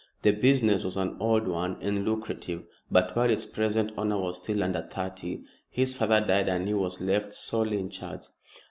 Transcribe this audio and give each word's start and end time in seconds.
The 0.23 0.31
business 0.31 0.83
was 0.83 0.97
an 0.97 1.15
old 1.19 1.47
one 1.47 1.77
and 1.79 2.03
lucrative; 2.03 2.63
but 2.89 3.15
while 3.15 3.29
its 3.29 3.45
present 3.45 3.91
owner 3.97 4.19
was 4.19 4.37
still 4.37 4.63
under 4.63 4.81
thirty, 4.81 5.43
his 5.69 5.93
father 5.93 6.19
died 6.19 6.49
and 6.49 6.67
he 6.67 6.73
was 6.73 7.01
left 7.01 7.35
solely 7.35 7.77
in 7.77 7.91
charge. 7.91 8.23